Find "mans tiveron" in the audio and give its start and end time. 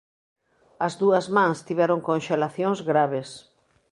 1.35-2.05